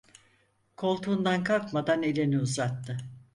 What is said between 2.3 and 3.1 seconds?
uzattı.